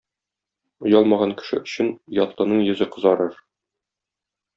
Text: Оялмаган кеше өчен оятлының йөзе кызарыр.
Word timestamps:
Оялмаган 0.87 1.35
кеше 1.41 1.59
өчен 1.65 1.91
оятлының 1.91 2.63
йөзе 2.69 2.89
кызарыр. 2.97 3.37